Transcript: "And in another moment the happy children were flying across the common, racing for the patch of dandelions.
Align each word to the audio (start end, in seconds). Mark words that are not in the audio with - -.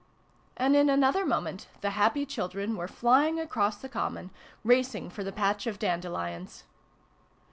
"And 0.57 0.75
in 0.75 0.89
another 0.89 1.23
moment 1.27 1.67
the 1.81 1.91
happy 1.91 2.25
children 2.25 2.75
were 2.75 2.87
flying 2.87 3.39
across 3.39 3.77
the 3.77 3.87
common, 3.87 4.31
racing 4.63 5.11
for 5.11 5.23
the 5.23 5.31
patch 5.31 5.67
of 5.67 5.77
dandelions. 5.77 6.63